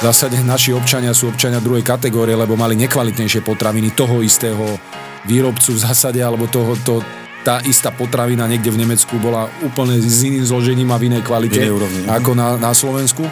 [0.00, 4.80] v zásade naši občania sú občania druhej kategórie, lebo mali nekvalitnejšie potraviny toho istého
[5.28, 7.04] výrobcu v zásade, alebo toho, to,
[7.44, 11.62] tá istá potravina niekde v Nemecku bola úplne s iným zložením a v inej kvalite
[11.68, 13.22] úrovni, ako na, na Slovensku.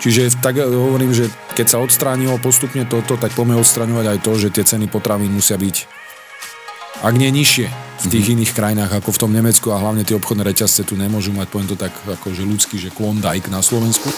[0.00, 4.48] Čiže tak hovorím, že keď sa odstránilo postupne toto, tak poďme odstraňovať aj to, že
[4.48, 6.00] tie ceny potravín musia byť
[7.00, 7.66] ak nie nižšie
[8.00, 8.34] v tých mm-hmm.
[8.36, 11.68] iných krajinách ako v tom Nemecku a hlavne tie obchodné reťazce tu nemôžu mať, poviem
[11.72, 14.08] to tak akože ľudský, že Klondike na Slovensku.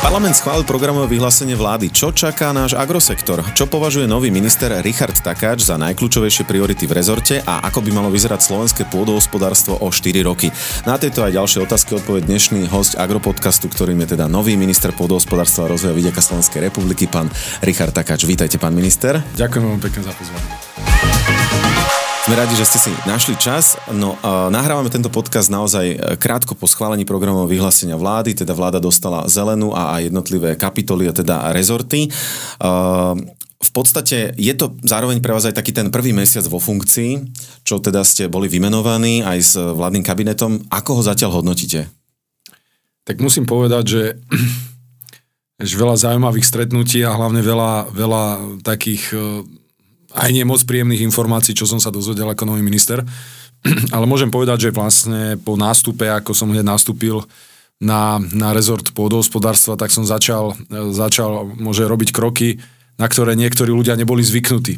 [0.00, 1.92] Parlament schválil programové vyhlásenie vlády.
[1.92, 3.44] Čo čaká náš agrosektor?
[3.52, 8.08] Čo považuje nový minister Richard Takáč za najkľúčovejšie priority v rezorte a ako by malo
[8.08, 10.48] vyzerať slovenské pôdohospodárstvo o 4 roky?
[10.88, 15.68] Na tieto aj ďalšie otázky odpoved dnešný host Agropodcastu, ktorým je teda nový minister pôdohospodárstva
[15.68, 17.28] a rozvoja vidieka Slovenskej republiky, pán
[17.60, 18.24] Richard Takáč.
[18.24, 19.20] Vítajte, pán minister.
[19.36, 21.79] Ďakujem veľmi pekne za pozvanie.
[22.20, 23.80] Sme radi, že ste si našli čas.
[23.96, 24.12] No,
[24.52, 29.72] nahrávame tento podcast naozaj e, krátko po schválení programov vyhlásenia vlády, teda vláda dostala zelenú
[29.72, 32.12] a jednotlivé kapitoly, a teda rezorty.
[32.60, 33.16] Uh,
[33.56, 37.24] v podstate je to zároveň pre vás aj taký ten prvý mesiac vo funkcii,
[37.64, 40.60] čo teda ste boli vymenovaní aj s vládnym kabinetom.
[40.68, 41.88] Ako ho zatiaľ hodnotíte?
[43.08, 44.02] Tak musím povedať, že
[45.80, 48.24] veľa zaujímavých stretnutí a hlavne veľa, veľa
[48.60, 49.16] takých
[50.14, 53.02] aj nie moc príjemných informácií, čo som sa dozvedel ako nový minister.
[53.94, 57.22] Ale môžem povedať, že vlastne po nástupe, ako som hneď nastúpil
[57.80, 60.52] na, na rezort pôdohospodárstva, tak som začal,
[60.92, 62.60] začal môže robiť kroky,
[63.00, 64.76] na ktoré niektorí ľudia neboli zvyknutí.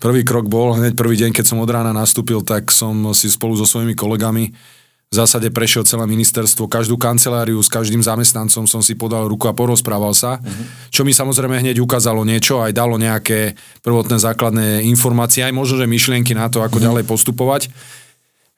[0.00, 3.58] Prvý krok bol, hneď prvý deň, keď som od rána nastúpil, tak som si spolu
[3.58, 4.54] so svojimi kolegami
[5.08, 9.56] v zásade prešiel celé ministerstvo, každú kanceláriu s každým zamestnancom som si podal ruku a
[9.56, 10.92] porozprával sa, uh-huh.
[10.92, 15.88] čo mi samozrejme hneď ukázalo niečo, aj dalo nejaké prvotné základné informácie, aj možno, že
[15.88, 16.86] myšlienky na to, ako uh-huh.
[16.92, 17.62] ďalej postupovať.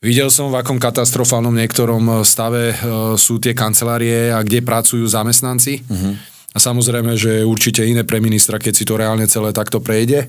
[0.03, 2.77] Videl som, v akom katastrofálnom niektorom stave e,
[3.21, 5.85] sú tie kancelárie a kde pracujú zamestnanci.
[5.87, 6.17] Uh-huh.
[6.51, 10.27] A samozrejme, že určite iné pre ministra, keď si to reálne celé takto prejde.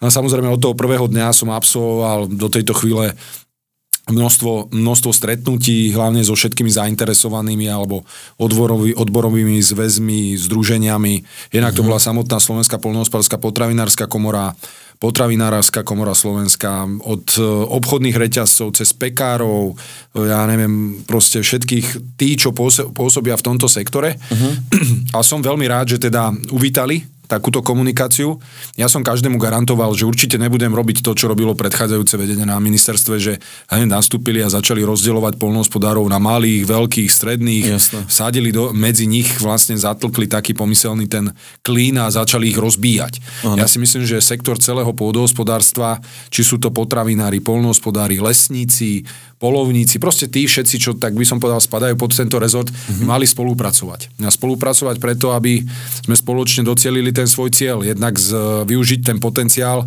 [0.00, 3.12] No a samozrejme od toho prvého dňa som absolvoval do tejto chvíle
[4.12, 8.02] množstvo, množstvo stretnutí, hlavne so všetkými zainteresovanými alebo
[8.36, 11.14] odborový, odborovými zväzmi, združeniami.
[11.54, 11.88] Jednak to mhm.
[11.88, 14.52] bola samotná Slovenská polnohospodárska potravinárska komora,
[15.00, 22.36] potravinárska komora Slovenska, od e, obchodných reťazcov cez pekárov, e, ja neviem, proste všetkých tí,
[22.36, 22.52] čo
[22.92, 24.20] pôsobia v tomto sektore.
[24.20, 24.52] Uh-huh.
[25.16, 28.42] A som veľmi rád, že teda uvítali takúto komunikáciu.
[28.74, 33.14] Ja som každému garantoval, že určite nebudem robiť to, čo robilo predchádzajúce vedenie na ministerstve,
[33.22, 33.38] že
[33.70, 38.02] hneď nastúpili a začali rozdielovať polnohospodárov na malých, veľkých, stredných, Jasne.
[38.10, 41.30] sadili do, medzi nich vlastne zatlkli taký pomyselný ten
[41.62, 43.46] klín a začali ich rozbíjať.
[43.46, 43.62] Ano.
[43.62, 46.02] Ja si myslím, že sektor celého pôdohospodárstva,
[46.34, 49.06] či sú to potravinári, polnohospodári, lesníci,
[49.40, 53.08] polovníci, proste tí všetci, čo tak by som povedal spadajú pod tento rezort, mm-hmm.
[53.08, 54.20] mali spolupracovať.
[54.20, 55.64] A spolupracovať preto, aby
[56.04, 57.84] sme spoločne docielili ten svoj cieľ.
[57.84, 58.32] Jednak z,
[58.64, 59.84] využiť ten potenciál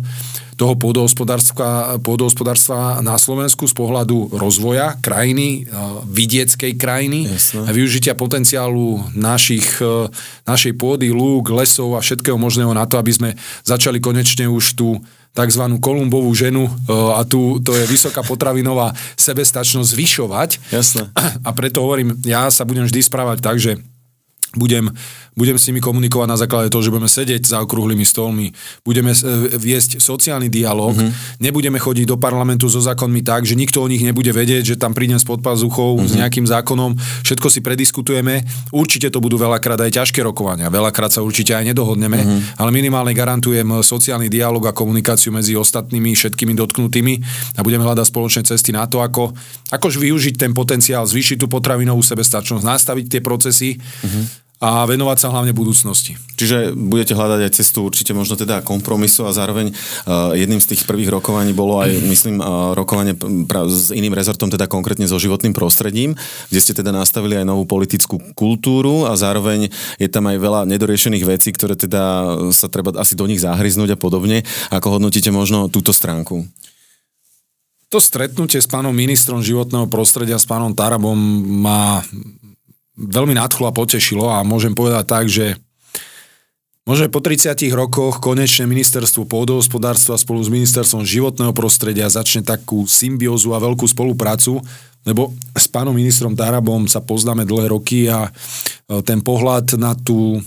[0.54, 5.74] toho pôdohospodárstva, pôdohospodárstva na Slovensku z pohľadu rozvoja krajiny, e,
[6.06, 7.66] vidieckej krajiny Jasne.
[7.66, 10.06] a využitia potenciálu našich, e,
[10.46, 13.30] našej pôdy, lúk, lesov a všetkého možného na to, aby sme
[13.66, 15.02] začali konečne už tú
[15.34, 15.64] tzv.
[15.82, 16.72] kolumbovú ženu e,
[17.18, 18.94] a tu to je vysoká potravinová
[19.26, 20.50] sebestačnosť zvyšovať.
[20.70, 21.10] Jasne.
[21.42, 23.82] A preto hovorím, ja sa budem vždy správať tak, že
[24.54, 24.90] budem,
[25.34, 28.54] budem s nimi komunikovať na základe toho, že budeme sedieť za okrúhlymi stolmi,
[28.86, 29.18] budeme e,
[29.58, 31.42] viesť sociálny dialog, mm-hmm.
[31.42, 34.94] nebudeme chodiť do parlamentu so zákonmi tak, že nikto o nich nebude vedieť, že tam
[34.94, 36.10] prídem s podpazuchou mm-hmm.
[36.10, 36.94] s nejakým zákonom,
[37.26, 42.18] všetko si prediskutujeme, určite to budú veľakrát aj ťažké rokovania, veľakrát sa určite aj nedohodneme,
[42.22, 42.40] mm-hmm.
[42.62, 47.14] ale minimálne garantujem sociálny dialog a komunikáciu medzi ostatnými všetkými dotknutými
[47.58, 49.34] a budeme hľadať spoločné cesty na to, ako,
[49.74, 55.28] akož využiť ten potenciál, zvýšiť tú potravinovú sebestačnosť, nastaviť tie procesy, mm-hmm a venovať sa
[55.28, 56.16] hlavne budúcnosti.
[56.40, 60.88] Čiže budete hľadať aj cestu určite možno teda kompromisu a zároveň uh, jedným z tých
[60.88, 63.12] prvých rokovaní bolo aj, myslím, uh, rokovanie
[63.44, 66.16] pra, s iným rezortom, teda konkrétne so životným prostredím,
[66.48, 69.68] kde ste teda nastavili aj novú politickú kultúru a zároveň
[70.00, 72.02] je tam aj veľa nedoriešených vecí, ktoré teda
[72.48, 74.48] sa treba asi do nich zahryznúť a podobne.
[74.72, 76.48] Ako hodnotíte možno túto stránku?
[77.92, 81.14] To stretnutie s pánom ministrom životného prostredia, s pánom Tarabom
[81.62, 82.00] má
[82.98, 85.58] veľmi nadchlo a potešilo a môžem povedať tak, že
[86.84, 93.56] Možno po 30 rokoch konečne ministerstvo pôdohospodárstva spolu s ministerstvom životného prostredia začne takú symbiózu
[93.56, 94.60] a veľkú spoluprácu,
[95.08, 100.44] lebo s pánom ministrom Tarabom sa poznáme dlhé roky a e, ten pohľad na, tú,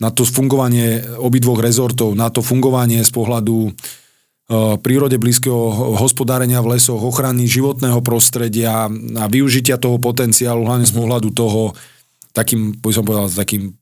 [0.00, 3.76] na to fungovanie obidvoch rezortov, na to fungovanie z pohľadu
[4.80, 11.32] prírode blízkeho hospodárenia v lesoch, ochrany životného prostredia a využitia toho potenciálu, hlavne z pohľadu
[11.32, 11.72] toho,
[12.36, 13.72] takým, by som povedal, takým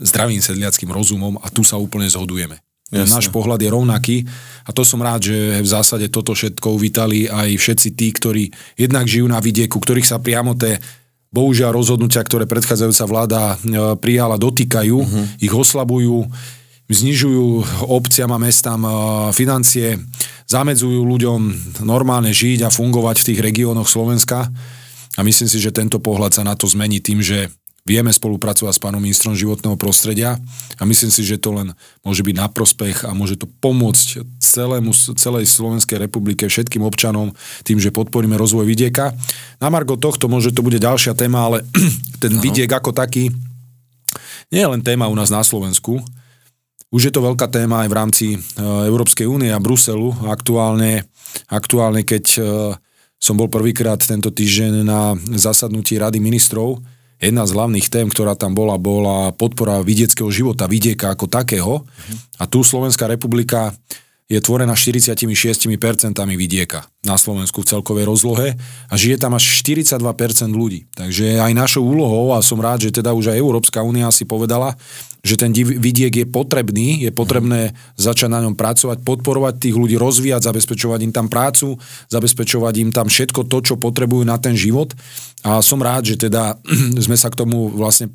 [0.00, 2.58] zdravým sedliackým rozumom a tu sa úplne zhodujeme.
[2.92, 3.08] Jasne.
[3.08, 4.16] Náš pohľad je rovnaký
[4.68, 8.44] a to som rád, že v zásade toto všetko uvítali aj všetci tí, ktorí
[8.76, 10.76] jednak žijú na vidieku, ktorých sa priamo tie
[11.32, 13.54] bohužiaľ rozhodnutia, ktoré predchádzajúca vláda e,
[13.96, 15.24] prijala, dotýkajú, uh-huh.
[15.40, 16.28] ich oslabujú,
[16.90, 18.90] znižujú obciam a mestám e,
[19.36, 20.00] financie,
[20.48, 21.40] zamedzujú ľuďom
[21.86, 24.50] normálne žiť a fungovať v tých regiónoch Slovenska.
[25.16, 27.52] A myslím si, že tento pohľad sa na to zmení tým, že
[27.82, 30.38] Vieme spolupracovať s pánom ministrom životného prostredia
[30.78, 31.74] a myslím si, že to len
[32.06, 37.34] môže byť na prospech a môže to pomôcť celému, celej Slovenskej republike, všetkým občanom
[37.66, 39.10] tým, že podporíme rozvoj vidieka.
[39.58, 41.66] Na Margo tohto môže to bude ďalšia téma, ale
[42.22, 42.42] ten ano.
[42.46, 43.34] vidiek ako taký
[44.52, 45.98] nie je len téma u nás na Slovensku.
[46.92, 50.12] Už je to veľká téma aj v rámci e, Európskej únie a Bruselu.
[50.28, 51.08] Aktuálne,
[51.48, 52.40] aktuálne keď e,
[53.16, 56.84] som bol prvýkrát tento týždeň na zasadnutí Rady ministrov,
[57.16, 61.88] jedna z hlavných tém, ktorá tam bola, bola podpora vidieckého života, vidieka ako takého.
[62.36, 63.72] A tu Slovenská republika
[64.26, 65.68] je tvorená 46%
[66.34, 68.56] vidieka na Slovensku v celkovej rozlohe
[68.88, 70.00] a žije tam až 42%
[70.50, 70.88] ľudí.
[70.96, 74.74] Takže aj našou úlohou, a som rád, že teda už aj Európska únia si povedala,
[75.22, 80.50] že ten vidiek je potrebný, je potrebné začať na ňom pracovať, podporovať tých ľudí, rozvíjať,
[80.50, 81.78] zabezpečovať im tam prácu,
[82.10, 84.90] zabezpečovať im tam všetko to, čo potrebujú na ten život.
[85.46, 86.58] A som rád, že teda
[87.06, 88.10] sme sa k tomu vlastne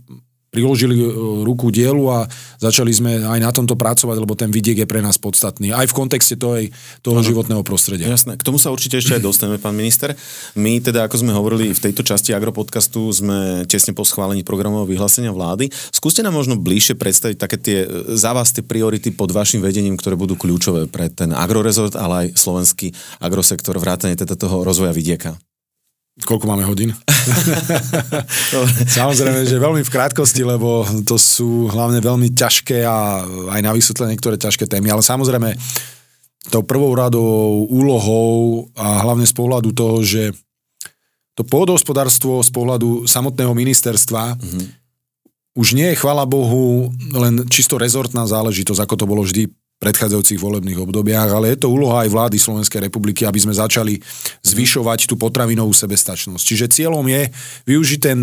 [0.58, 1.06] priložili e,
[1.46, 2.26] ruku dielu a
[2.58, 5.70] začali sme aj na tomto pracovať, lebo ten vidiek je pre nás podstatný.
[5.70, 6.58] Aj v kontexte toho,
[7.06, 8.10] toho životného prostredia.
[8.10, 10.18] Jasné, k tomu sa určite ešte aj dostaneme, pán minister.
[10.58, 15.30] My teda, ako sme hovorili v tejto časti Agropodcastu, sme tesne po schválení programového vyhlásenia
[15.30, 15.70] vlády.
[15.94, 19.94] Skúste nám možno bližšie predstaviť také tie, e, za vás tie priority pod vašim vedením,
[19.94, 25.38] ktoré budú kľúčové pre ten agrorezort, ale aj slovenský agrosektor, vrátane teda toho rozvoja vidieka.
[26.26, 26.98] Koľko máme hodín?
[28.98, 33.22] Samozrejme, že veľmi v krátkosti, lebo to sú hlavne veľmi ťažké a
[33.54, 35.54] aj na vysvetlenie niektoré ťažké témy, ale samozrejme
[36.50, 40.34] tou prvou radou úlohou a hlavne z pohľadu toho, že
[41.38, 44.66] to pôdohospodárstvo z pohľadu samotného ministerstva mm-hmm.
[45.54, 50.82] už nie je, chvala Bohu, len čisto rezortná záležitosť, ako to bolo vždy predchádzajúcich volebných
[50.82, 54.02] obdobiach, ale je to úloha aj vlády Slovenskej republiky, aby sme začali
[54.42, 56.42] zvyšovať tú potravinovú sebestačnosť.
[56.42, 57.30] Čiže cieľom je
[57.70, 58.20] využiť ten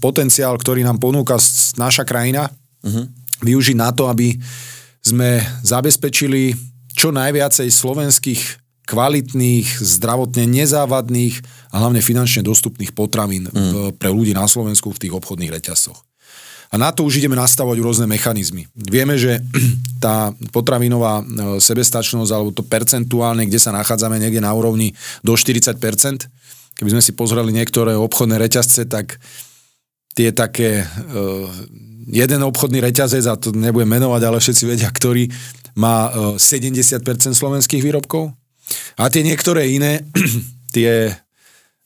[0.00, 1.36] potenciál, ktorý nám ponúka
[1.76, 2.48] naša krajina,
[2.80, 3.04] uh-huh.
[3.44, 4.40] využiť na to, aby
[5.04, 6.56] sme zabezpečili
[6.96, 8.42] čo najviacej slovenských
[8.88, 11.34] kvalitných, zdravotne nezávadných
[11.74, 13.92] a hlavne finančne dostupných potravín uh-huh.
[14.00, 16.05] pre ľudí na Slovensku v tých obchodných reťazcoch.
[16.70, 18.66] A na to už ideme nastavovať rôzne mechanizmy.
[18.74, 19.38] Vieme, že
[20.04, 21.24] tá potravinová e,
[21.62, 24.92] sebestačnosť, alebo to percentuálne, kde sa nachádzame niekde na úrovni
[25.22, 25.78] do 40%,
[26.76, 29.16] keby sme si pozreli niektoré obchodné reťazce, tak
[30.16, 31.44] tie také, uh,
[32.08, 35.28] jeden obchodný reťazec, a to nebudem menovať, ale všetci vedia, ktorý
[35.76, 38.32] má uh, e, 70% slovenských výrobkov.
[38.96, 40.00] A tie niektoré iné,
[40.76, 41.12] tie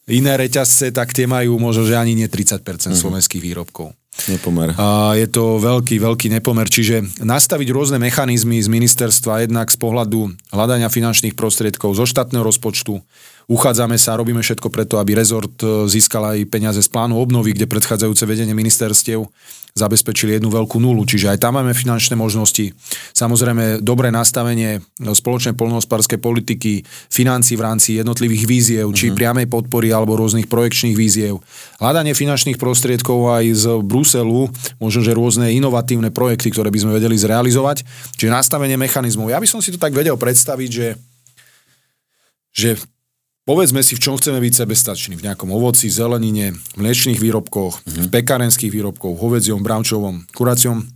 [0.06, 2.94] iné reťazce, tak tie majú možno, že ani nie 30% mm-hmm.
[2.94, 3.90] slovenských výrobkov.
[4.28, 4.74] Nepomer.
[4.76, 6.66] A je to veľký, veľký nepomer.
[6.66, 13.00] Čiže nastaviť rôzne mechanizmy z ministerstva, jednak z pohľadu hľadania finančných prostriedkov, zo štátneho rozpočtu,
[13.46, 17.70] uchádzame sa, robíme všetko preto, aby rezort e, získal aj peniaze z plánu obnovy, kde
[17.70, 19.24] predchádzajúce vedenie ministerstiev
[19.74, 21.06] zabezpečili jednu veľkú nulu.
[21.06, 22.74] Čiže aj tam máme finančné možnosti.
[23.14, 28.98] Samozrejme, dobré nastavenie spoločnej polnohospodárskej politiky, financí v rámci jednotlivých víziev, mm-hmm.
[28.98, 29.16] či mhm.
[29.16, 31.38] priamej podpory alebo rôznych projekčných víziev.
[31.78, 34.50] Hľadanie finančných prostriedkov aj z Bruselu,
[34.82, 37.86] možno, že rôzne inovatívne projekty, ktoré by sme vedeli zrealizovať.
[38.18, 39.30] Čiže nastavenie mechanizmov.
[39.30, 40.88] Ja by som si to tak vedel predstaviť, že
[42.50, 42.74] že
[43.50, 45.18] Povedzme si, v čom chceme byť sebestační.
[45.18, 48.06] V nejakom ovoci, zelenine, mliečných výrobkoch, mm-hmm.
[48.06, 50.86] v pekárenských výrobkoch, hovedziom, bramčovom, kuraciom.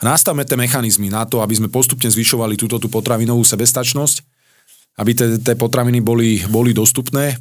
[0.00, 4.24] Nastavme tie mechanizmy na to, aby sme postupne zvyšovali túto tú potravinovú sebestačnosť,
[5.04, 5.12] aby
[5.44, 7.36] tie potraviny boli, boli dostupné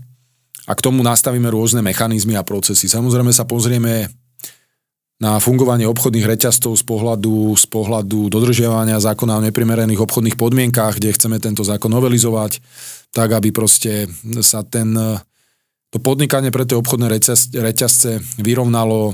[0.67, 2.91] a k tomu nastavíme rôzne mechanizmy a procesy.
[2.91, 4.11] Samozrejme sa pozrieme
[5.23, 11.15] na fungovanie obchodných reťazcov z pohľadu, z pohľadu dodržiavania zákona o neprimerených obchodných podmienkách, kde
[11.15, 12.59] chceme tento zákon novelizovať
[13.13, 14.09] tak aby proste
[14.41, 14.97] sa ten,
[15.93, 17.07] to podnikanie pre tie obchodné
[17.53, 19.13] reťazce vyrovnalo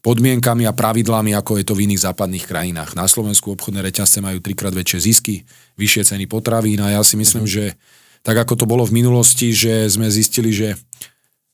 [0.00, 2.96] podmienkami a pravidlami, ako je to v iných západných krajinách.
[2.96, 5.44] Na Slovensku obchodné reťazce majú trikrát väčšie zisky,
[5.76, 7.76] vyššie ceny potravín a ja si myslím, uh-huh.
[7.76, 7.76] že
[8.24, 10.80] tak ako to bolo v minulosti, že sme zistili, že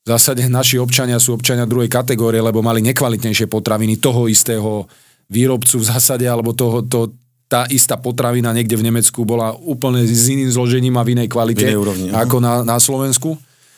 [0.07, 4.87] v zásade naši občania sú občania druhej kategórie, lebo mali nekvalitnejšie potraviny toho istého
[5.27, 7.11] výrobcu v zásade, alebo toho, to,
[7.51, 11.67] tá istá potravina niekde v Nemecku bola úplne s iným zložením a v inej kvalite
[11.67, 13.35] v inej úrovni, ako na, na Slovensku.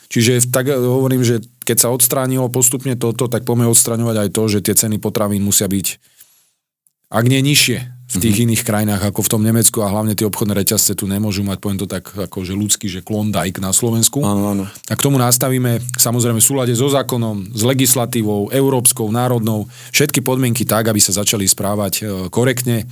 [0.09, 4.59] Čiže tak hovorím, že keď sa odstránilo postupne toto, tak poďme odstraňovať aj to, že
[4.65, 6.01] tie ceny potravín musia byť
[7.09, 8.45] ak nie nižšie v tých mm-hmm.
[8.49, 11.77] iných krajinách ako v tom Nemecku a hlavne tie obchodné reťazce tu nemôžu mať, poviem
[11.77, 14.25] to tak ako že ľudský, že klondajk na Slovensku.
[14.25, 14.65] Áno, áno.
[14.65, 20.65] A k tomu nastavíme samozrejme v súlade so zákonom, s legislatívou, európskou, národnou, všetky podmienky
[20.65, 22.89] tak, aby sa začali správať e, korektne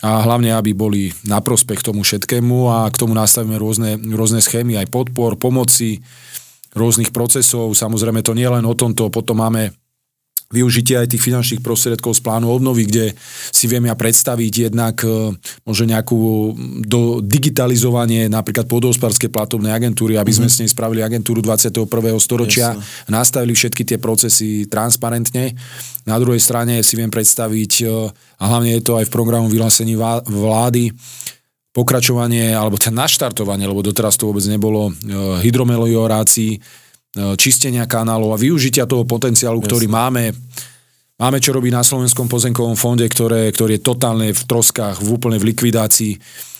[0.00, 4.80] a hlavne, aby boli na prospech tomu všetkému a k tomu nastavíme rôzne, rôzne schémy
[4.80, 6.00] aj podpor, pomoci,
[6.72, 7.76] rôznych procesov.
[7.76, 9.72] Samozrejme to nie len o tomto, potom máme
[10.46, 13.04] využitie aj tých finančných prostriedkov z plánu obnovy, kde
[13.50, 15.34] si viem ja predstaviť jednak e,
[15.66, 16.54] možno nejakú
[16.86, 20.54] do digitalizovanie napríklad podhospodárskej platobnej agentúry, aby sme mm-hmm.
[20.54, 21.90] s nej spravili agentúru 21.
[22.22, 23.10] storočia, Jasne.
[23.10, 25.50] nastavili všetky tie procesy transparentne.
[26.06, 27.84] Na druhej strane si viem predstaviť, e,
[28.38, 29.98] a hlavne je to aj v programu vyhlásení
[30.30, 30.94] vlády,
[31.76, 34.92] pokračovanie alebo ten naštartovanie, lebo doteraz to vôbec nebolo, e,
[35.44, 36.56] hydromeliorácií,
[37.40, 39.68] čistenia kanálov a využitia toho potenciálu, Jasne.
[39.72, 40.24] ktorý máme.
[41.16, 45.40] Máme čo robiť na Slovenskom pozemkovom fonde, ktoré, ktorý je totálne v troskách, v úplne
[45.40, 46.12] v likvidácii.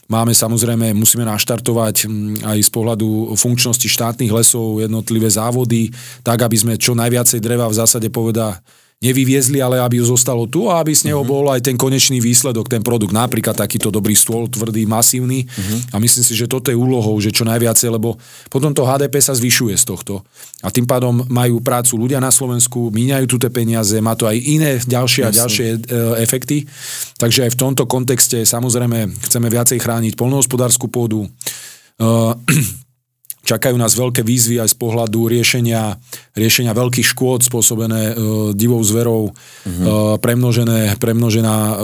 [0.09, 2.09] Máme samozrejme, musíme naštartovať
[2.47, 7.77] aj z pohľadu funkčnosti štátnych lesov jednotlivé závody, tak aby sme čo najviacej dreva v
[7.77, 8.57] zásade poveda
[8.97, 11.29] nevyviezli, ale aby zostalo tu a aby z neho uh-huh.
[11.29, 13.13] bol aj ten konečný výsledok, ten produkt.
[13.13, 15.45] Napríklad takýto dobrý stôl, tvrdý, masívny.
[15.45, 15.79] Uh-huh.
[15.93, 18.17] A myslím si, že toto je úlohou, že čo najviacej, lebo
[18.49, 20.25] potom to HDP sa zvyšuje z tohto.
[20.65, 24.37] A tým pádom majú prácu ľudia na Slovensku, míňajú tu tie peniaze, má to aj
[24.41, 25.79] iné ďalšie a ďalšie e,
[26.25, 26.65] efekty.
[27.21, 31.29] Takže aj v tomto kontexte samozrejme chceme viacej chrániť polnohospodárskú pôdu.
[31.29, 31.29] E,
[33.47, 35.95] Čakajú nás veľké výzvy aj z pohľadu riešenia,
[36.35, 38.15] riešenia veľkých škôd spôsobené e,
[38.59, 39.87] divou zverou, mm-hmm.
[39.87, 41.75] e, premnožené, premnožená e,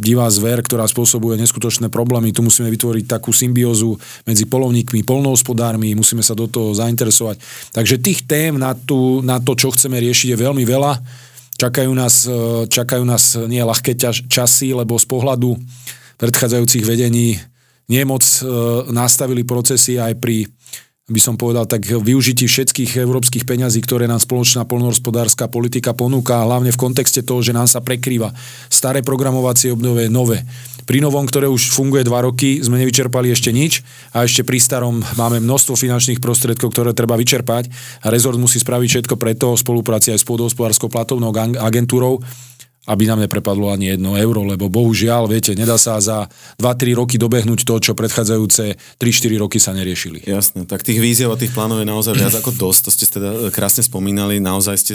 [0.00, 2.32] divá zver, ktorá spôsobuje neskutočné problémy.
[2.32, 7.36] Tu musíme vytvoriť takú symbiózu medzi polovníkmi, polnohospodármi, musíme sa do toho zainteresovať.
[7.76, 11.04] Takže tých tém na, tú, na to, čo chceme riešiť, je veľmi veľa.
[11.60, 15.52] Čakajú nás, e, čakajú nás nie ľahké ťaž, časy, lebo z pohľadu
[16.16, 17.36] predchádzajúcich vedení
[17.86, 18.46] nie moc e,
[18.90, 20.46] nastavili procesy aj pri
[21.06, 26.74] by som povedal, tak využití všetkých európskych peňazí, ktoré nám spoločná polnohospodárska politika ponúka, hlavne
[26.74, 28.34] v kontexte toho, že nám sa prekrýva
[28.66, 30.42] staré programovacie obdobie, nové.
[30.82, 34.98] Pri novom, ktoré už funguje dva roky, sme nevyčerpali ešte nič a ešte pri starom
[35.14, 37.70] máme množstvo finančných prostriedkov, ktoré treba vyčerpať
[38.02, 41.30] a rezort musí spraviť všetko preto v spolupráci aj s pôdohospodárskou platovnou
[41.62, 42.18] agentúrou,
[42.86, 46.30] aby nám neprepadlo ani jedno euro, lebo bohužiaľ, viete, nedá sa za
[46.62, 50.22] 2-3 roky dobehnúť to, čo predchádzajúce 3-4 roky sa neriešili.
[50.22, 53.50] Jasne, tak tých víziev a tých plánov je naozaj viac ako dosť, to ste teda
[53.50, 54.94] krásne spomínali, naozaj ste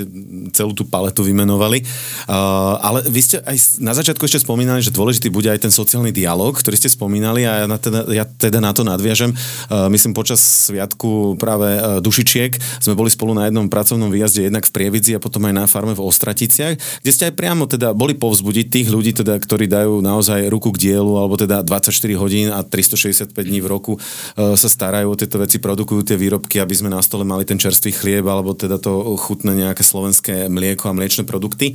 [0.55, 1.83] celú tú paletu vymenovali.
[2.27, 6.15] Uh, ale vy ste aj na začiatku ešte spomínali, že dôležitý bude aj ten sociálny
[6.15, 9.36] dialog, ktorý ste spomínali a ja, na teda, ja teda na to nadviažem.
[9.67, 10.39] Uh, myslím, počas
[10.71, 15.24] sviatku práve uh, Dušičiek sme boli spolu na jednom pracovnom výjazde jednak v Prievidzi a
[15.24, 18.88] potom aj na farme v Ostraticiach, kde ste aj priamo teda teda boli povzbudiť tých
[18.94, 23.58] ľudí, teda, ktorí dajú naozaj ruku k dielu, alebo teda 24 hodín a 365 dní
[23.58, 27.26] v roku uh, sa starajú o tieto veci, produkujú tie výrobky, aby sme na stole
[27.26, 31.74] mali ten čerstvý chlieb, alebo teda to chutné nejaké slovenské mlieko a mliečne produkty.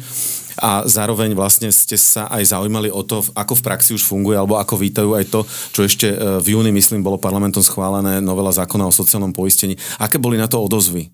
[0.63, 4.63] A zároveň vlastne ste sa aj zaujímali o to, ako v praxi už funguje, alebo
[4.63, 5.41] ako vítajú aj to,
[5.75, 9.77] čo ešte e, v júni, myslím, bolo parlamentom schválené novela zákona o sociálnom poistení.
[10.01, 11.13] Aké boli na to odozvy?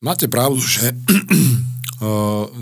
[0.00, 0.96] Máte pravdu, že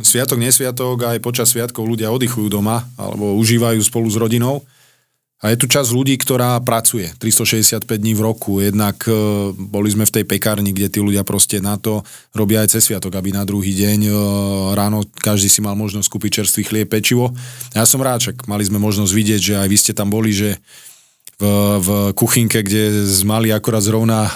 [0.02, 4.64] sviatok, nesviatok, aj počas sviatkov ľudia oddychujú doma alebo užívajú spolu s rodinou.
[5.42, 8.62] A je tu časť ľudí, ktorá pracuje 365 dní v roku.
[8.62, 9.10] Jednak e,
[9.50, 13.18] boli sme v tej pekárni, kde tí ľudia proste na to robia aj cez sviatok,
[13.18, 14.10] aby na druhý deň e,
[14.78, 17.34] ráno každý si mal možnosť kúpiť čerstvý chlieb, pečivo.
[17.74, 20.62] Ja som rád, čak mali sme možnosť vidieť, že aj vy ste tam boli, že
[21.38, 21.44] v,
[21.80, 24.30] v kuchynke, kde mali akorát zrovna e,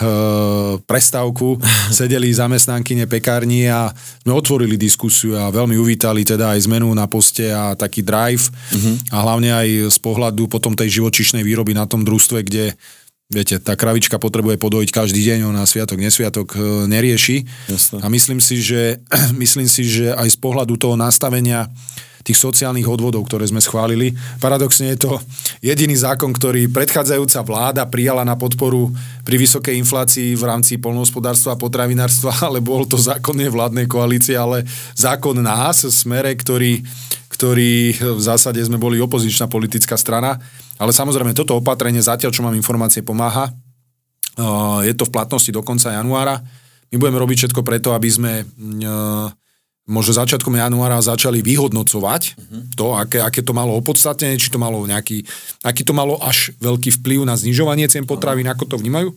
[0.84, 1.60] prestávku,
[1.98, 3.92] sedeli zamestnankyne pekárni a
[4.24, 9.14] sme otvorili diskusiu a veľmi uvítali teda aj zmenu na poste a taký drive uh-huh.
[9.14, 12.74] a hlavne aj z pohľadu potom tej živočišnej výroby na tom družstve, kde
[13.26, 17.42] Viete, tá kravička potrebuje podojiť každý deň, ona sviatok, nesviatok e, nerieši.
[17.66, 17.98] Jasne.
[17.98, 19.02] A myslím si, že,
[19.42, 21.66] myslím si, že aj z pohľadu toho nastavenia
[22.26, 24.11] tých sociálnych odvodov, ktoré sme schválili.
[24.42, 25.23] Paradoxne je to
[25.62, 28.90] jediný zákon, ktorý predchádzajúca vláda prijala na podporu
[29.23, 34.35] pri vysokej inflácii v rámci polnohospodárstva a potravinárstva, ale bol to zákon nie vládnej koalície,
[34.35, 34.66] ale
[34.99, 36.83] zákon nás, smere, ktorý,
[37.30, 40.42] ktorý v zásade sme boli opozičná politická strana.
[40.83, 43.54] Ale samozrejme, toto opatrenie zatiaľ, čo mám informácie, pomáha.
[44.83, 46.42] Je to v platnosti do konca januára.
[46.90, 48.33] My budeme robiť všetko preto, aby sme
[49.86, 52.62] možno začiatkom januára začali vyhodnocovať uh-huh.
[52.74, 55.22] to, aké, aké to malo opodstatnenie, či to malo nejaký,
[55.62, 58.58] aký to malo až veľký vplyv na znižovanie cien potravín, uh-huh.
[58.58, 59.14] ako to vnímajú.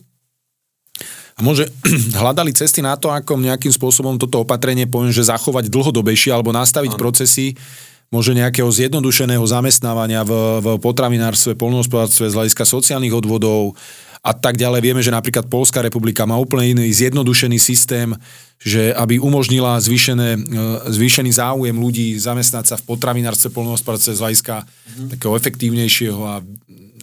[1.34, 1.66] A môže
[2.22, 6.94] hľadali cesty na to, ako nejakým spôsobom toto opatrenie poviem, že zachovať dlhodobejšie alebo nastaviť
[6.94, 7.02] uh-huh.
[7.02, 7.58] procesy
[8.10, 13.78] môže nejakého zjednodušeného zamestnávania v, v potravinárstve, polnohospodárstve z hľadiska sociálnych odvodov
[14.20, 14.80] a tak ďalej.
[14.84, 18.12] Vieme, že napríklad Polská republika má úplne iný zjednodušený systém,
[18.60, 20.40] že aby umožnila zvýšené, e,
[20.92, 25.08] zvýšený záujem ľudí zamestnať sa v potravinárstve, polnohospodárstve z hľadiska mm-hmm.
[25.16, 26.34] takého efektívnejšieho a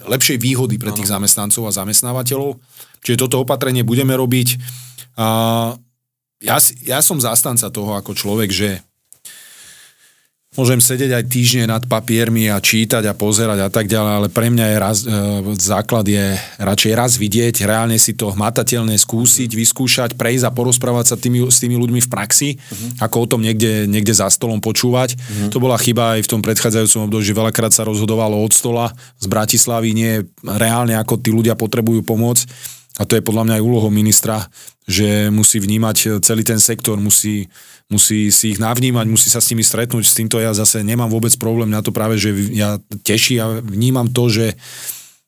[0.05, 1.13] lepšej výhody pre tých ano.
[1.19, 2.61] zamestnancov a zamestnávateľov.
[3.01, 4.61] Čiže toto opatrenie budeme robiť.
[5.17, 5.27] A
[6.37, 8.69] ja, ja som zástanca toho ako človek, že
[10.57, 14.49] môžem sedieť aj týždne nad papiermi a čítať a pozerať a tak ďalej, ale pre
[14.49, 15.07] mňa je raz, e,
[15.53, 21.15] základ je radšej raz vidieť, reálne si to hmatateľne skúsiť, vyskúšať, prejsť a porozprávať sa
[21.15, 23.05] tými, s tými ľuďmi v praxi, uh-huh.
[23.05, 25.13] ako o tom niekde, niekde za stolom počúvať.
[25.13, 25.53] Uh-huh.
[25.53, 28.89] To bola chyba aj v tom predchádzajúcom období, že veľakrát sa rozhodovalo od stola
[29.21, 32.41] z Bratislavy, nie reálne ako tí ľudia potrebujú pomoc.
[32.97, 34.49] A to je podľa mňa aj úlohou ministra,
[34.89, 37.45] že musí vnímať celý ten sektor, musí
[37.87, 40.03] musí si ich navnímať, musí sa s nimi stretnúť.
[40.03, 44.11] S týmto ja zase nemám vôbec problém na to práve, že ja teší a vnímam
[44.11, 44.55] to, že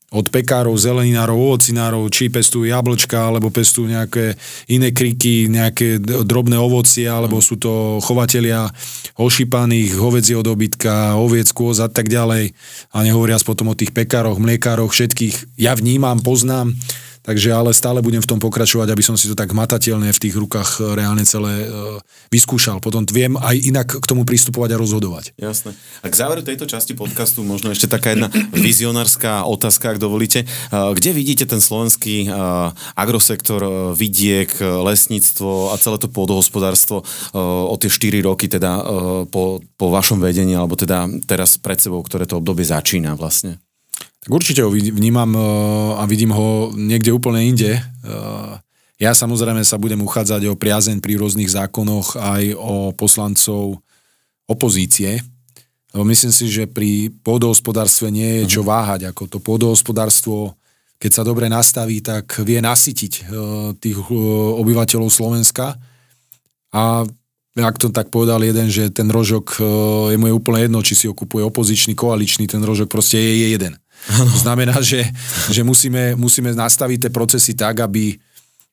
[0.10, 4.34] od pekárov, zeleninárov, ovocinárov, či pestujú jablčka, alebo pestujú nejaké
[4.66, 8.74] iné kriky, nejaké drobné ovocie, alebo sú to chovatelia
[9.22, 12.58] ošípaných hovedzieho dobytka, oviec, kôz a tak ďalej.
[12.90, 15.62] A nehovoriac potom o tých pekároch, mliekároch, všetkých.
[15.62, 16.74] Ja vnímam, poznám
[17.30, 20.34] Takže ale stále budem v tom pokračovať, aby som si to tak matateľne v tých
[20.34, 21.66] rukách e, reálne celé e,
[22.34, 22.82] vyskúšal.
[22.82, 25.38] Potom viem aj inak k tomu pristupovať a rozhodovať.
[25.38, 25.78] Jasné.
[26.02, 28.34] A k záveru tejto časti podcastu možno ešte taká jedna
[28.66, 30.42] vizionárska otázka, ak dovolíte.
[30.42, 32.34] E, kde vidíte ten slovenský
[32.98, 37.06] agrosektor, vidiek, lesníctvo a celé to pôdohospodárstvo
[37.36, 38.82] o tie 4 roky teda
[39.30, 43.60] po, po vašom vedení, alebo teda teraz pred sebou, ktoré to obdobie začína vlastne?
[44.20, 45.40] Tak určite ho vnímam e,
[45.96, 47.80] a vidím ho niekde úplne inde.
[47.80, 47.82] E,
[49.00, 53.80] ja samozrejme sa budem uchádzať o priazeň pri rôznych zákonoch aj o poslancov
[54.44, 55.24] opozície,
[55.96, 58.68] lebo myslím si, že pri pôdohospodárstve nie je čo mhm.
[58.68, 60.52] váhať, ako to pôdohospodárstvo,
[61.00, 63.22] keď sa dobre nastaví, tak vie nasytiť e,
[63.80, 63.98] tých
[64.60, 65.80] obyvateľov Slovenska
[66.76, 67.08] a
[67.60, 69.60] ak to tak povedal jeden, že ten rožok
[70.14, 73.34] je mu je úplne jedno, či si ho kupuje opozičný, koaličný, ten rožok proste je,
[73.36, 73.74] je jeden.
[74.08, 74.32] Ano.
[74.32, 75.04] To znamená, že,
[75.52, 78.16] že musíme, musíme nastaviť tie procesy tak, aby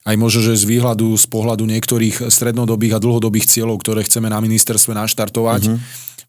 [0.07, 4.39] aj možno, že z výhľadu, z pohľadu niektorých strednodobých a dlhodobých cieľov, ktoré chceme na
[4.39, 5.79] ministerstve naštartovať, uh-huh.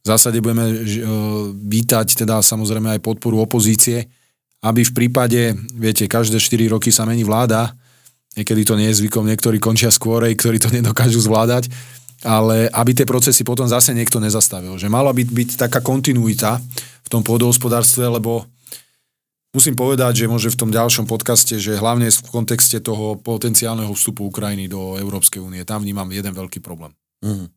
[0.02, 0.78] v zásade budeme uh,
[1.54, 4.10] vítať teda samozrejme aj podporu opozície,
[4.66, 7.78] aby v prípade, viete, každé 4 roky sa mení vláda,
[8.34, 11.70] niekedy to nie je zvykom, niektorí končia skôrej, ktorí to nedokážu zvládať,
[12.26, 14.82] ale aby tie procesy potom zase niekto nezastavil.
[14.82, 16.58] Že mala byť, byť taká kontinuita
[17.06, 18.50] v tom pôdohospodárstve, lebo
[19.58, 24.30] Musím povedať, že môže v tom ďalšom podcaste, že hlavne v kontexte toho potenciálneho vstupu
[24.30, 26.94] Ukrajiny do Európskej únie, tam vnímam jeden veľký problém.
[27.26, 27.50] Mm.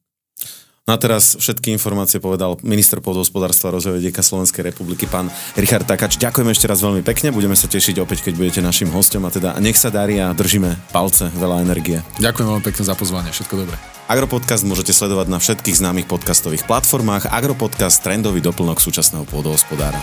[0.89, 5.29] No a teraz všetky informácie povedal minister podhospodárstva a rozvoja Dieka Slovenskej republiky, pán
[5.61, 6.17] Richard Takač.
[6.17, 9.61] Ďakujem ešte raz veľmi pekne, budeme sa tešiť opäť, keď budete našim hostom a teda
[9.61, 12.01] nech sa darí a držíme palce, veľa energie.
[12.17, 13.77] Ďakujem veľmi pekne za pozvanie, všetko dobré.
[14.09, 17.29] Agropodcast môžete sledovať na všetkých známych podcastových platformách.
[17.29, 20.01] Agropodcast trendový doplnok súčasného pôdohospodára.